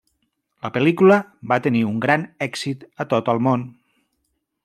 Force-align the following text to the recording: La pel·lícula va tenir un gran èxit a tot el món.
La 0.65 0.69
pel·lícula 0.77 1.17
va 1.51 1.59
tenir 1.67 1.83
un 1.89 2.01
gran 2.07 2.25
èxit 2.47 2.89
a 3.05 3.09
tot 3.13 3.33
el 3.35 3.43
món. 3.49 3.69